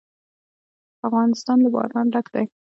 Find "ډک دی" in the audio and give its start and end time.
2.13-2.45